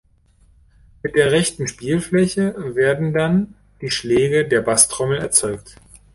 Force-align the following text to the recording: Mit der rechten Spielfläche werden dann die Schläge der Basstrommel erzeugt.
Mit 1.03 1.15
der 1.15 1.31
rechten 1.31 1.67
Spielfläche 1.67 2.75
werden 2.75 3.13
dann 3.13 3.53
die 3.81 3.91
Schläge 3.91 4.47
der 4.47 4.61
Basstrommel 4.61 5.19
erzeugt. 5.19 5.75